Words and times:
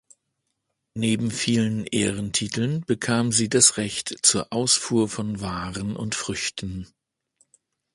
Neben 0.95 1.29
vielen 1.29 1.85
Ehrentiteln 1.85 2.81
bekam 2.87 3.31
sie 3.31 3.49
das 3.49 3.77
Recht 3.77 4.25
zur 4.25 4.51
Ausfuhr 4.51 5.07
von 5.07 5.41
Waren 5.41 5.95
und 5.95 6.15
Früchten. 6.15 6.87